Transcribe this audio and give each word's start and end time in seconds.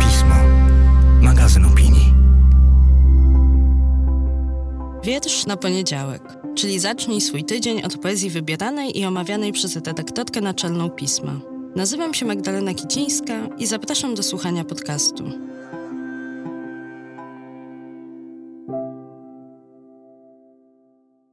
Pismo. 0.00 0.34
Magazyn 1.22 1.64
opinii. 1.64 2.14
Wiersz 5.02 5.46
na 5.46 5.56
poniedziałek, 5.56 6.22
czyli 6.54 6.78
zacznij 6.78 7.20
swój 7.20 7.44
tydzień 7.44 7.82
od 7.82 7.98
poezji 7.98 8.30
wybieranej 8.30 8.98
i 8.98 9.04
omawianej 9.04 9.52
przez 9.52 9.76
redaktorkę 9.76 10.40
naczelną 10.40 10.90
pisma. 10.90 11.40
Nazywam 11.76 12.14
się 12.14 12.26
Magdalena 12.26 12.74
Kicińska 12.74 13.48
i 13.58 13.66
zapraszam 13.66 14.14
do 14.14 14.22
słuchania 14.22 14.64
podcastu. 14.64 15.24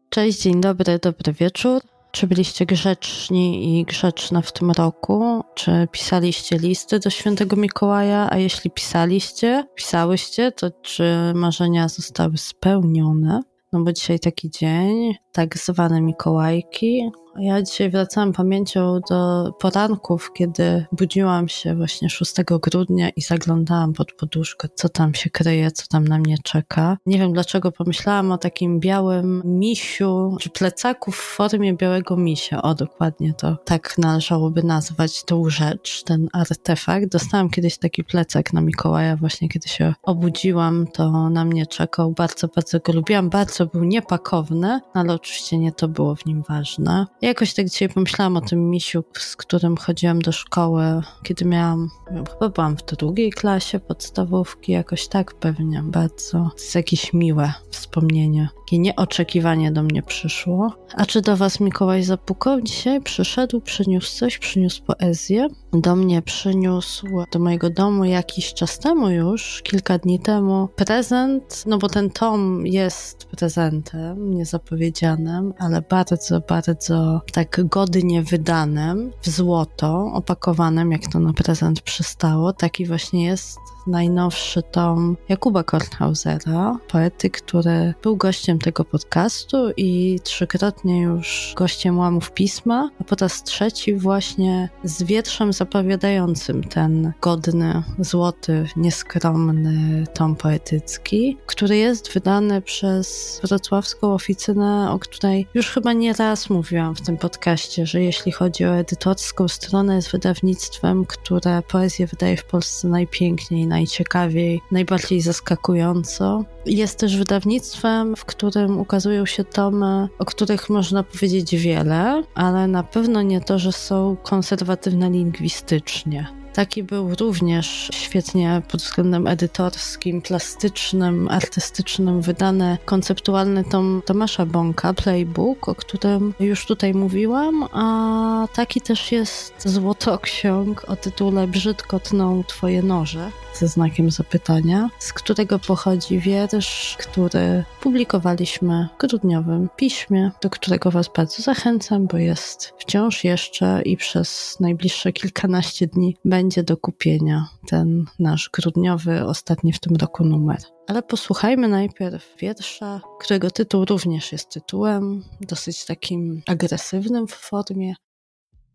Cześć, 0.09 0.41
dzień 0.41 0.61
dobry, 0.61 0.99
dobry 0.99 1.33
wieczór. 1.33 1.81
Czy 2.16 2.27
byliście 2.27 2.66
grzeczni 2.66 3.80
i 3.80 3.84
grzeczne 3.86 4.41
w 4.41 4.52
tym 4.52 4.71
roku? 4.71 5.44
Czy 5.55 5.88
pisaliście 5.91 6.58
listy 6.58 6.99
do 6.99 7.09
świętego 7.09 7.55
Mikołaja? 7.55 8.27
A 8.31 8.38
jeśli 8.38 8.71
pisaliście, 8.71 9.67
pisałyście, 9.76 10.52
to 10.52 10.71
czy 10.81 11.04
marzenia 11.35 11.90
zostały 11.90 12.38
spełnione? 12.38 13.41
No 13.71 13.84
bo 13.84 13.94
dzisiaj 13.94 14.20
taki 14.20 14.49
dzień, 14.49 15.16
tak 15.31 15.57
zwane 15.57 16.02
Mikołajki, 16.02 17.12
ja 17.39 17.61
dzisiaj 17.61 17.89
wracałam 17.89 18.33
pamięcią 18.33 18.99
do 19.09 19.51
poranków, 19.59 20.33
kiedy 20.33 20.85
budziłam 20.91 21.47
się 21.47 21.75
właśnie 21.75 22.09
6 22.09 22.33
grudnia 22.61 23.09
i 23.09 23.21
zaglądałam 23.21 23.93
pod 23.93 24.11
poduszkę, 24.11 24.67
co 24.75 24.89
tam 24.89 25.13
się 25.13 25.29
kryje, 25.29 25.71
co 25.71 25.87
tam 25.87 26.07
na 26.07 26.17
mnie 26.17 26.35
czeka. 26.43 26.97
Nie 27.05 27.19
wiem 27.19 27.33
dlaczego 27.33 27.71
pomyślałam 27.71 28.31
o 28.31 28.37
takim 28.37 28.79
białym 28.79 29.41
misiu, 29.45 30.37
czy 30.39 30.49
plecaku 30.49 31.11
w 31.11 31.15
formie 31.15 31.73
białego 31.73 32.17
misia. 32.17 32.61
O, 32.61 32.75
dokładnie 32.75 33.34
to 33.34 33.57
tak 33.65 33.97
należałoby 33.97 34.63
nazwać 34.63 35.23
tą 35.23 35.49
rzecz, 35.49 36.03
ten 36.03 36.27
artefakt. 36.34 37.07
Dostałam 37.07 37.49
kiedyś 37.49 37.77
taki 37.77 38.03
plecak 38.03 38.53
na 38.53 38.62
Mikołaja, 38.62 39.15
właśnie 39.15 39.49
kiedy 39.49 39.68
się 39.68 39.93
obudziłam, 40.03 40.87
to 40.87 41.29
na 41.29 41.45
mnie 41.45 41.68
czekał. 41.68 42.12
Bardzo, 42.12 42.47
bardzo 42.47 42.79
go 42.79 42.93
lubiłam. 42.93 43.29
Bardzo 43.29 43.65
był 43.65 43.84
niepakowny, 43.84 44.79
ale 44.93 45.13
oczywiście 45.13 45.57
nie 45.57 45.71
to 45.71 45.87
było 45.87 46.15
w 46.15 46.25
nim 46.25 46.43
ważne. 46.49 47.05
Jakoś 47.24 47.54
tak 47.54 47.70
dzisiaj 47.70 47.90
pomyślałam 47.90 48.38
o 48.38 48.41
tym 48.41 48.70
misiu, 48.70 49.04
z 49.18 49.35
którym 49.35 49.77
chodziłam 49.77 50.20
do 50.20 50.32
szkoły, 50.32 50.84
kiedy 51.24 51.46
miałam, 51.46 51.90
chyba 52.07 52.49
byłam 52.49 52.77
w 52.77 52.85
drugiej 52.85 53.32
klasie 53.32 53.80
podstawówki, 53.80 54.71
jakoś 54.71 55.07
tak 55.07 55.34
pewnie, 55.34 55.84
bardzo. 55.84 56.32
To 56.32 56.62
jest 56.62 56.76
jakieś 56.76 57.13
miłe 57.13 57.54
wspomnienie. 57.71 58.49
Takie 58.65 58.80
nieoczekiwanie 58.80 59.71
do 59.71 59.84
mnie 59.84 60.04
przyszło. 60.04 60.74
A 60.96 61.05
czy 61.05 61.21
do 61.21 61.38
was 61.38 61.60
Mikołaj 61.60 62.04
zapukał 62.04 62.62
dzisiaj? 62.62 63.02
Przyszedł, 63.02 63.62
przyniósł 63.62 64.18
coś, 64.18 64.38
przyniósł 64.38 64.84
poezję. 64.84 65.47
Do 65.74 65.96
mnie 65.96 66.22
przyniósł, 66.22 67.08
do 67.31 67.40
mojego 67.40 67.69
domu 67.69 68.06
jakiś 68.06 68.53
czas 68.53 68.80
temu 68.80 69.09
już, 69.09 69.62
kilka 69.63 69.97
dni 69.97 70.19
temu, 70.19 70.69
prezent, 70.75 71.63
no 71.66 71.78
bo 71.78 71.90
ten 71.90 72.09
tom 72.09 72.68
jest 72.68 73.25
prezentem 73.25 74.34
niezapowiedzianym, 74.34 75.53
ale 75.59 75.81
bardzo, 75.81 76.41
bardzo 76.50 77.12
tak 77.31 77.61
godnie 77.66 78.23
wydanym, 78.23 79.11
w 79.22 79.29
złoto, 79.29 80.11
opakowanym, 80.13 80.91
jak 80.91 81.01
to 81.11 81.19
na 81.19 81.33
prezent 81.33 81.81
przystało. 81.81 82.53
Taki 82.53 82.85
właśnie 82.85 83.25
jest 83.25 83.57
najnowszy 83.88 84.63
tom 84.63 85.17
Jakuba 85.29 85.63
Kornhausera, 85.63 86.78
poety, 86.88 87.29
który 87.29 87.94
był 88.03 88.17
gościem 88.17 88.59
tego 88.59 88.85
podcastu 88.85 89.57
i 89.78 90.19
trzykrotnie 90.23 91.01
już 91.01 91.53
gościem 91.56 92.00
łamów 92.00 92.31
pisma, 92.31 92.90
a 93.01 93.03
po 93.03 93.16
raz 93.22 93.44
trzeci 93.44 93.95
właśnie 93.95 94.69
z 94.84 95.03
wierszem 95.03 95.53
zapowiadającym 95.53 96.63
ten 96.63 97.13
godny, 97.22 97.84
złoty, 98.00 98.66
nieskromny 98.75 100.03
tom 100.13 100.35
poetycki, 100.35 101.38
który 101.46 101.78
jest 101.78 102.13
wydany 102.13 102.62
przez 102.62 103.40
wrocławską 103.44 104.13
oficynę, 104.13 104.91
o 104.91 105.00
której 105.00 105.47
już 105.53 105.69
chyba 105.69 105.94
nie 105.94 106.13
raz 106.13 106.50
mówiłam 106.50 106.96
w 106.96 107.02
tym 107.02 107.18
podcaście, 107.18 107.85
że 107.85 108.02
jeśli 108.02 108.31
chodzi 108.31 108.66
o 108.66 108.75
edytorską 108.75 109.47
stronę, 109.47 109.96
jest 109.96 110.12
wydawnictwem, 110.12 111.06
które 111.06 111.62
poezję 111.62 112.08
wydaje 112.08 112.38
w 112.38 112.46
Polsce 112.46 112.88
najpiękniej, 112.88 113.68
najciekawiej, 113.73 114.61
najbardziej 114.72 115.22
zaskakująco. 115.22 116.44
Jest 116.66 117.00
też 117.00 117.17
wydawnictwem, 117.17 118.16
w 118.16 118.25
którym 118.25 118.79
ukazują 118.79 119.25
się 119.25 119.44
tomy, 119.44 120.07
o 120.19 120.25
których 120.25 120.69
można 120.69 121.03
powiedzieć 121.03 121.56
wiele, 121.56 122.23
ale 122.35 122.67
na 122.67 122.84
pewno 122.84 123.22
nie 123.22 123.41
to, 123.41 123.59
że 123.59 123.72
są 123.72 124.16
konserwatywne 124.23 125.09
lingwistycznie. 125.09 126.28
Taki 126.53 126.84
był 126.84 127.16
również 127.16 127.89
świetnie 127.94 128.61
pod 128.72 128.81
względem 128.81 129.28
edytorskim, 129.28 130.22
plastycznym, 130.22 131.28
artystycznym 131.29 132.22
wydany 132.22 132.78
konceptualny 132.85 133.63
tom 133.63 134.01
Tomasza 134.05 134.45
Bąka, 134.45 134.94
Playbook, 134.94 135.69
o 135.69 135.75
którym 135.75 136.34
już 136.40 136.66
tutaj 136.66 136.94
mówiłam, 136.94 137.63
a 137.72 138.47
taki 138.55 138.81
też 138.81 139.11
jest 139.11 139.53
złotoksiąg 139.66 140.85
o 140.88 140.95
tytule 140.95 141.47
Brzydko 141.47 142.00
tną 142.00 142.44
twoje 142.44 142.84
noże 142.84 143.31
ze 143.53 143.68
znakiem 143.68 144.12
zapytania, 144.12 144.90
z 145.00 145.14
którego 145.14 145.59
pochodzi 145.59 146.19
wiersz, 146.19 146.97
który 147.00 147.64
publikowaliśmy 147.81 148.88
w 148.96 149.08
grudniowym 149.08 149.69
piśmie, 149.75 150.31
do 150.41 150.50
którego 150.50 150.91
Was 150.91 151.09
bardzo 151.16 151.44
zachęcam, 151.44 152.08
bo 152.08 152.18
jest 152.18 152.74
wciąż 152.80 153.24
jeszcze 153.24 153.81
i 153.81 153.97
przez 153.97 154.58
najbliższe 154.59 155.14
kilkanaście 155.14 155.88
dni 155.88 156.18
będzie 156.25 156.64
do 156.64 156.78
kupienia 156.78 157.47
ten 157.68 158.06
nasz 158.19 158.50
grudniowy, 158.53 159.25
ostatni 159.25 159.74
w 159.74 159.80
tym 159.80 159.96
roku 159.96 160.25
numer. 160.25 160.58
Ale 160.88 161.03
posłuchajmy 161.03 161.68
najpierw 161.68 162.35
wiersza, 162.40 163.02
którego 163.20 163.52
tytuł 163.52 163.85
również 163.85 164.31
jest 164.31 164.50
tytułem, 164.50 165.24
dosyć 165.41 165.85
takim 165.85 166.41
agresywnym 166.47 167.28
w 167.28 167.34
formie. 167.34 167.94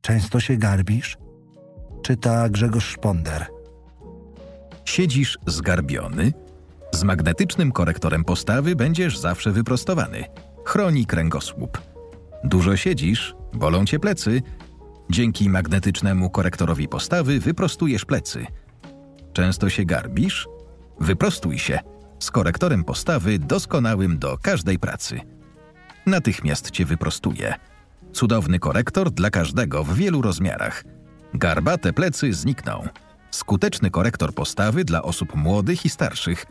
Często 0.01 0.41
się 0.41 0.57
garbisz? 0.57 1.17
Czyta 2.03 2.49
Grzegorz 2.49 2.87
Szponder. 2.89 3.58
Siedzisz 4.89 5.39
zgarbiony? 5.47 6.33
Z 6.93 7.03
magnetycznym 7.03 7.73
korektorem 7.73 8.25
postawy 8.25 8.77
będziesz 8.77 9.19
zawsze 9.19 9.51
wyprostowany. 9.51 10.25
Chroni 10.65 11.07
kręgosłup. 11.07 11.81
Dużo 12.45 12.77
siedzisz? 12.77 13.35
Bolą 13.53 13.85
cię 13.85 13.99
plecy? 13.99 14.43
Dzięki 15.11 15.51
magnetycznemu 15.51 16.31
korektorowi 16.31 16.89
postawy 16.89 17.41
wyprostujesz 17.41 18.05
plecy. 18.05 18.47
Często 19.33 19.69
się 19.69 19.85
garbisz? 19.85 20.49
Wyprostuj 21.01 21.59
się. 21.59 21.79
Z 22.19 22.31
korektorem 22.31 22.85
postawy 22.85 23.39
doskonałym 23.39 24.19
do 24.19 24.39
każdej 24.43 24.79
pracy. 24.79 25.21
Natychmiast 26.07 26.71
cię 26.71 26.85
wyprostuje. 26.85 27.55
Cudowny 28.13 28.59
korektor 28.59 29.11
dla 29.11 29.31
każdego 29.31 29.85
w 29.85 29.95
wielu 29.95 30.23
rozmiarach. 30.23 30.85
Garbate 31.35 31.93
plecy 31.93 32.33
znikną. 32.33 32.89
Skuteczny 33.31 33.91
korektor 33.91 34.35
postawy 34.35 34.85
dla 34.85 35.03
osób 35.03 35.35
młodych 35.35 35.85
i 35.85 35.91
starszych. 35.91 36.47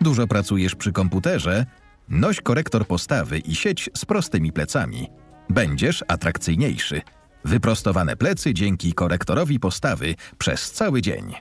Dużo 0.00 0.26
pracujesz 0.26 0.74
przy 0.74 0.92
komputerze? 0.92 1.66
Noś 2.08 2.40
korektor 2.40 2.86
postawy 2.86 3.38
i 3.38 3.54
sieć 3.54 3.90
z 3.96 4.04
prostymi 4.04 4.52
plecami. 4.52 5.08
Będziesz 5.48 6.04
atrakcyjniejszy. 6.08 7.00
Wyprostowane 7.44 8.16
plecy 8.16 8.54
dzięki 8.54 8.92
korektorowi 8.92 9.60
postawy 9.60 10.14
przez 10.38 10.72
cały 10.72 11.02
dzień. 11.02 11.34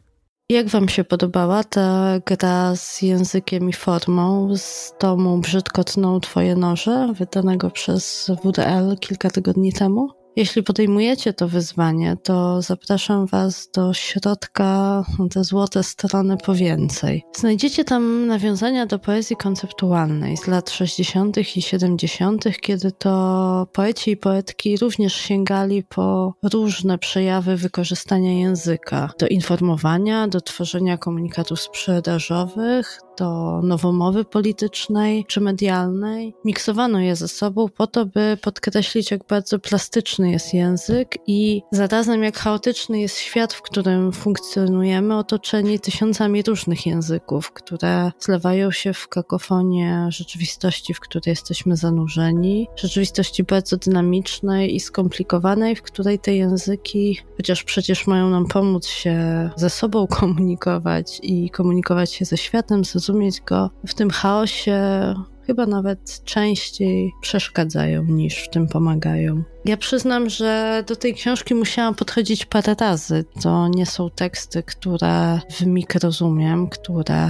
Jak 0.50 0.68
Wam 0.68 0.90
się 0.90 1.04
podobała 1.04 1.64
ta 1.64 2.20
gra 2.26 2.76
z 2.76 3.02
językiem 3.02 3.70
i 3.70 3.74
formą 3.74 4.58
z 4.58 4.94
tomu 5.00 5.38
Brzydko 5.38 5.84
tną 5.84 6.20
Twoje 6.20 6.56
noże, 6.56 7.14
wydanego 7.14 7.72
przez 7.72 8.32
WDL 8.44 8.98
kilka 9.00 9.30
tygodni 9.30 9.74
temu? 9.74 10.19
Jeśli 10.40 10.64
podejmujecie 10.64 11.34
to 11.34 11.48
wyzwanie, 11.48 12.18
to 12.24 12.62
zapraszam 12.62 13.26
Was 13.26 13.70
do 13.76 13.94
środka 13.94 15.04
te 15.32 15.44
złote 15.44 15.84
strony 15.84 16.38
po 16.38 16.56
więcej. 16.56 17.24
Znajdziecie 17.36 17.84
tam 17.84 18.28
nawiązania 18.28 18.86
do 18.86 19.00
poezji 19.00 19.36
konceptualnej 19.36 20.38
z 20.38 20.48
lat 20.48 20.70
60. 20.70 21.38
i 21.58 21.62
70., 21.62 22.46
kiedy 22.62 22.92
to 22.92 23.68
poeci 23.74 24.12
i 24.12 24.18
poetki 24.18 24.78
również 24.78 25.14
sięgali 25.16 25.84
po 25.84 26.34
różne 26.54 26.98
przejawy 26.98 27.58
wykorzystania 27.58 28.34
języka 28.34 29.12
do 29.20 29.28
informowania, 29.28 30.28
do 30.28 30.42
tworzenia 30.42 30.98
komunikatów 30.98 31.62
sprzedażowych, 31.62 33.00
do 33.20 33.62
nowomowy 33.64 34.26
politycznej 34.26 35.26
czy 35.26 35.42
medialnej. 35.42 36.34
Miksowano 36.46 37.00
je 37.00 37.16
ze 37.16 37.28
sobą 37.28 37.70
po 37.78 37.88
to, 37.88 38.06
by 38.06 38.38
podkreślić, 38.42 39.12
jak 39.12 39.28
bardzo 39.28 39.60
plastyczny 39.60 40.32
jest 40.32 40.54
język 40.54 41.18
i 41.28 41.62
zarazem 41.72 42.24
jak 42.24 42.38
chaotyczny 42.38 43.00
jest 43.00 43.18
świat, 43.18 43.54
w 43.54 43.62
którym 43.62 44.12
funkcjonujemy, 44.12 45.18
otoczeni 45.18 45.80
tysiącami 45.80 46.44
różnych 46.44 46.86
języków, 46.86 47.52
które 47.52 48.12
zlewają 48.20 48.72
się 48.72 48.94
w 48.94 49.08
kakofonię 49.08 50.08
rzeczywistości, 50.10 50.94
w 50.94 51.00
której 51.00 51.32
jesteśmy 51.32 51.76
zanurzeni. 51.76 52.68
Rzeczywistości 52.76 53.44
bardzo 53.44 53.78
dynamicznej 53.78 54.76
i 54.76 54.80
skomplikowanej, 54.80 55.76
w 55.76 55.82
której 55.82 56.20
te 56.20 56.36
języki, 56.36 57.20
chociaż 57.38 57.64
przecież 57.64 58.08
mają 58.08 58.30
nam 58.30 58.46
pomóc 58.46 58.88
się 58.88 59.50
ze 59.56 59.70
sobą 59.70 60.08
komunikować 60.20 61.20
i 61.24 61.50
komunikować 61.50 62.14
się 62.14 62.26
ze 62.26 62.38
światem, 62.38 62.86
zrozumieć 63.10 63.42
go 63.42 63.70
w 63.88 63.94
tym 63.94 64.10
chaosie, 64.10 65.14
chyba 65.50 65.66
nawet 65.66 66.24
częściej 66.24 67.14
przeszkadzają 67.22 68.04
niż 68.04 68.44
w 68.44 68.50
tym 68.50 68.68
pomagają. 68.68 69.44
Ja 69.66 69.78
przyznam, 69.78 70.30
że 70.30 70.84
do 70.88 70.96
tej 70.96 71.14
książki 71.14 71.56
musiałam 71.56 71.96
podchodzić 71.96 72.46
parę 72.46 72.76
razy. 72.80 73.26
To 73.42 73.68
nie 73.68 73.86
są 73.86 74.10
teksty, 74.10 74.64
które 74.64 75.40
w 75.52 75.66
mig 75.66 75.96
rozumiem, 75.96 76.70
które 76.70 77.28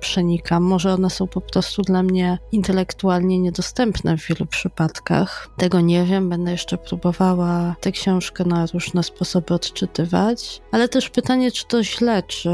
przenikam. 0.00 0.62
Może 0.62 0.92
one 0.92 1.10
są 1.10 1.26
po 1.26 1.40
prostu 1.40 1.82
dla 1.82 2.02
mnie 2.02 2.38
intelektualnie 2.52 3.38
niedostępne 3.38 4.16
w 4.16 4.26
wielu 4.26 4.46
przypadkach. 4.46 5.48
Tego 5.56 5.80
nie 5.80 6.04
wiem, 6.04 6.28
będę 6.28 6.50
jeszcze 6.50 6.78
próbowała 6.78 7.76
tę 7.80 7.92
książkę 7.92 8.44
na 8.44 8.66
różne 8.66 9.02
sposoby 9.02 9.54
odczytywać. 9.54 10.62
Ale 10.72 10.88
też 10.88 11.10
pytanie, 11.10 11.52
czy 11.52 11.66
to 11.66 11.84
źle, 11.84 12.22
czy 12.22 12.50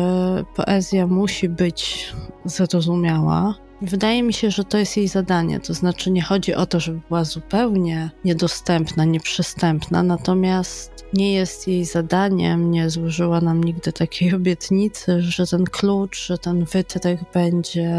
poezja 0.57 1.07
musi 1.07 1.49
być 1.49 2.13
zrozumiała. 2.45 3.55
Wydaje 3.85 4.23
mi 4.23 4.33
się, 4.33 4.51
że 4.51 4.65
to 4.65 4.79
jest 4.79 4.97
jej 4.97 5.09
zadanie. 5.09 5.61
To 5.61 5.75
znaczy, 5.75 6.11
nie 6.11 6.23
chodzi 6.23 6.55
o 6.55 6.67
to, 6.67 6.81
żeby 6.81 7.01
była 7.09 7.25
zupełnie 7.25 8.11
niedostępna, 8.25 9.05
nieprzystępna, 9.05 10.03
natomiast 10.03 10.95
nie 11.15 11.33
jest 11.33 11.69
jej 11.69 11.85
zadaniem, 11.85 12.71
nie 12.71 12.91
złożyła 12.91 13.41
nam 13.41 13.65
nigdy 13.65 13.93
takiej 13.93 14.35
obietnicy, 14.35 15.23
że 15.23 15.47
ten 15.47 15.65
klucz, 15.65 16.27
że 16.27 16.39
ten 16.39 16.65
wytrych 16.65 17.21
będzie 17.35 17.95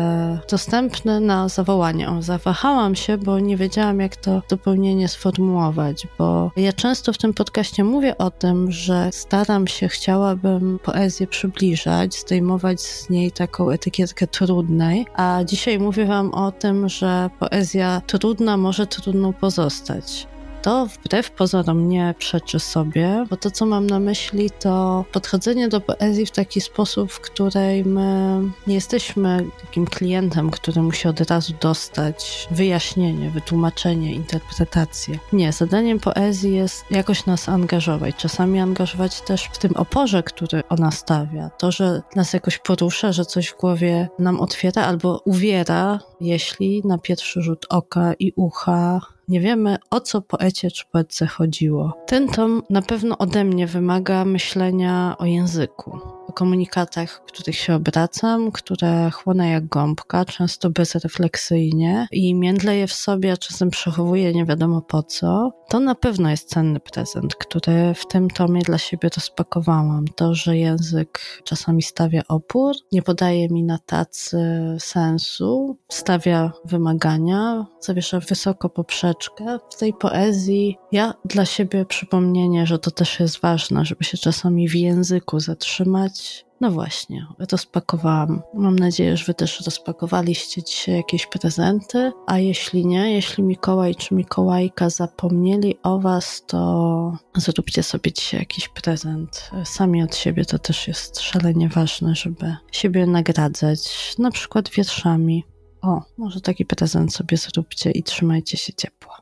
dostępny 0.52 1.20
na 1.20 1.50
zawołanie. 1.50 2.10
Zawahałam 2.20 2.96
się, 2.96 3.18
bo 3.18 3.40
nie 3.40 3.58
wiedziałam, 3.58 4.00
jak 4.00 4.16
to 4.16 4.42
dopełnienie 4.50 5.08
sformułować, 5.08 6.08
bo 6.18 6.52
ja 6.56 6.74
często 6.74 7.14
w 7.14 7.18
tym 7.18 7.34
podcaście 7.34 7.84
mówię 7.84 8.18
o 8.18 8.32
tym, 8.32 8.72
że 8.72 9.10
staram 9.12 9.68
się, 9.68 9.88
chciałabym 9.88 10.80
poezję 10.84 11.28
przybliżać, 11.28 12.20
zdejmować 12.20 12.82
z 12.82 13.10
niej 13.10 13.32
taką 13.32 13.70
etykietkę 13.70 14.28
trudnej, 14.28 15.06
a 15.16 15.42
dzisiaj 15.46 15.75
mówię 15.80 16.06
Wam 16.06 16.33
o 16.33 16.51
tym, 16.51 16.89
że 16.89 17.30
poezja 17.39 18.01
trudna 18.07 18.57
może 18.57 18.88
trudną 18.88 19.33
pozostać 19.33 20.27
to 20.65 20.85
wbrew 20.85 21.31
pozorom 21.31 21.89
nie 21.89 22.15
przeczy 22.17 22.59
sobie, 22.59 23.25
bo 23.29 23.38
to, 23.38 23.51
co 23.51 23.65
mam 23.65 23.88
na 23.88 24.00
myśli, 24.00 24.51
to 24.51 25.06
podchodzenie 25.12 25.67
do 25.67 25.81
poezji 25.81 26.25
w 26.25 26.31
taki 26.31 26.62
sposób, 26.62 27.12
w 27.12 27.19
której 27.19 27.85
my 27.85 28.39
nie 28.67 28.75
jesteśmy 28.75 29.45
takim 29.62 29.85
klientem, 29.85 30.51
który 30.51 30.81
musi 30.81 31.07
od 31.07 31.21
razu 31.21 31.53
dostać 31.62 32.47
wyjaśnienie, 32.51 33.29
wytłumaczenie, 33.29 34.13
interpretację. 34.13 35.19
Nie, 35.33 35.51
zadaniem 35.51 36.00
poezji 36.00 36.56
jest 36.56 36.85
jakoś 36.91 37.25
nas 37.25 37.50
angażować, 37.50 38.15
czasami 38.15 38.59
angażować 38.59 39.21
też 39.21 39.50
w 39.53 39.57
tym 39.57 39.75
oporze, 39.75 40.23
który 40.23 40.63
ona 40.69 40.91
stawia. 40.91 41.50
To, 41.50 41.71
że 41.71 42.01
nas 42.15 42.33
jakoś 42.33 42.57
porusza, 42.57 43.12
że 43.12 43.25
coś 43.25 43.47
w 43.47 43.57
głowie 43.57 44.09
nam 44.19 44.39
otwiera 44.39 44.83
albo 44.83 45.21
uwiera, 45.25 46.00
jeśli 46.21 46.81
na 46.85 46.97
pierwszy 46.97 47.41
rzut 47.41 47.65
oka 47.69 48.13
i 48.19 48.33
ucha 48.35 49.14
nie 49.27 49.39
wiemy, 49.39 49.77
o 49.92 50.00
co 50.01 50.22
poecie 50.22 50.72
czy 50.72 50.86
poetce 50.92 51.27
chodziło. 51.27 51.94
Ten 52.07 52.27
tom 52.27 52.63
na 52.69 52.81
pewno 52.81 53.18
ode 53.18 53.44
mnie 53.44 53.68
wymaga 53.68 54.25
myślenia 54.25 55.16
o 55.19 55.25
języku 55.25 56.00
o 56.27 56.33
komunikatach, 56.33 57.25
których 57.25 57.56
się 57.56 57.75
obracam, 57.75 58.51
które 58.51 59.12
chłonę 59.12 59.50
jak 59.50 59.68
gąbka, 59.68 60.25
często 60.25 60.69
bezrefleksyjnie 60.69 62.07
i 62.12 62.36
międlę 62.36 62.77
je 62.77 62.88
w 62.88 62.94
sobie, 62.94 63.31
a 63.31 63.38
czasem 63.38 63.69
przechowuję 63.69 64.33
nie 64.33 64.45
wiadomo 64.45 64.81
po 64.81 65.04
co, 65.04 65.51
to 65.69 65.79
na 65.79 65.95
pewno 65.95 66.29
jest 66.29 66.50
cenny 66.50 66.79
prezent, 66.79 67.35
który 67.35 67.94
w 67.94 68.07
tym 68.07 68.29
tomie 68.29 68.62
dla 68.62 68.77
siebie 68.77 69.09
rozpakowałam. 69.15 70.06
To, 70.15 70.35
że 70.35 70.57
język 70.57 71.19
czasami 71.44 71.83
stawia 71.83 72.21
opór, 72.27 72.75
nie 72.91 73.01
podaje 73.01 73.50
mi 73.50 73.63
na 73.63 73.77
tacy 73.77 74.38
sensu, 74.79 75.77
stawia 75.89 76.51
wymagania, 76.65 77.65
zawiesza 77.79 78.19
wysoko 78.19 78.69
poprzeczkę. 78.69 79.59
W 79.69 79.77
tej 79.77 79.94
poezji 79.94 80.77
ja 80.91 81.13
dla 81.25 81.45
siebie 81.45 81.85
przypomnienie, 81.85 82.67
że 82.67 82.79
to 82.79 82.91
też 82.91 83.19
jest 83.19 83.39
ważne, 83.39 83.85
żeby 83.85 84.03
się 84.03 84.17
czasami 84.17 84.69
w 84.69 84.75
języku 84.75 85.39
zatrzymać, 85.39 86.45
no 86.62 86.72
właśnie, 86.72 87.28
rozpakowałam. 87.52 88.42
Mam 88.54 88.80
nadzieję, 88.80 89.18
że 89.18 89.25
Wy 89.25 89.34
też 89.34 89.62
rozpakowaliście 89.66 90.63
dzisiaj 90.63 90.96
jakieś 90.96 91.28
prezenty, 91.28 92.12
a 92.28 92.40
jeśli 92.40 92.86
nie, 92.86 93.13
jeśli 93.13 93.44
Mikołaj 93.44 93.96
czy 93.96 94.16
Mikołajka 94.16 94.90
zapomnieli 94.90 95.78
o 95.84 96.00
Was, 96.00 96.44
to 96.48 97.18
zróbcie 97.36 97.84
sobie 97.84 98.13
dzisiaj 98.13 98.40
jakiś 98.40 98.69
prezent. 98.69 99.52
Sami 99.63 100.04
od 100.04 100.16
siebie 100.16 100.46
to 100.46 100.60
też 100.60 100.88
jest 100.88 101.19
szalenie 101.19 101.69
ważne, 101.69 102.16
żeby 102.16 102.56
siebie 102.72 103.06
nagradzać, 103.06 104.16
na 104.19 104.31
przykład 104.31 104.69
wierszami. 104.69 105.44
O, 105.81 106.01
może 106.18 106.42
taki 106.42 106.66
prezent 106.66 107.13
sobie 107.13 107.38
zróbcie 107.38 107.92
i 107.92 108.04
trzymajcie 108.04 108.58
się 108.58 108.74
ciepło. 108.74 109.14